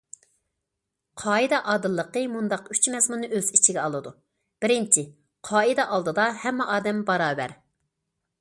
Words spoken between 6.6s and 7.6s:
ئادەم باراۋەر.